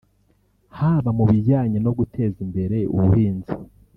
[0.77, 3.53] haba mu bijyanye no guteza imbere ubuhinzi